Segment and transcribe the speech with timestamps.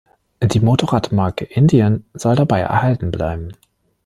[0.41, 3.51] Die Motorradmarke "Indian" soll dabei erhalten bleiben.